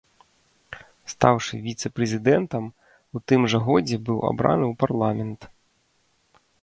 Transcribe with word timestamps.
Стаўшы 1.13 1.59
віцэ-прэзідэнтам, 1.65 2.63
у 3.19 3.21
тым 3.33 3.41
жа 3.55 3.59
годзе 3.67 3.97
быў 4.09 4.17
абраны 4.31 4.65
ў 4.71 4.79
парламент. 4.85 5.41